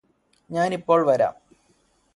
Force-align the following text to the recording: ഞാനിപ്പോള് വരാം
ഞാനിപ്പോള് 0.49 1.05
വരാം 1.05 1.35